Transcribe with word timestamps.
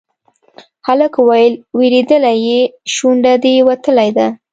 هلک 0.87 1.13
وويل: 1.19 1.53
وېرېدلی 1.77 2.35
يې، 2.45 2.61
شونډه 2.93 3.33
دې 3.43 3.53
وتلې 3.67 4.09
ده. 4.17 4.27